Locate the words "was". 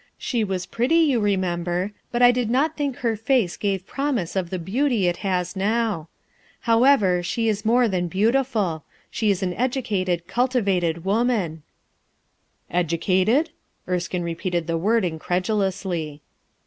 0.43-0.65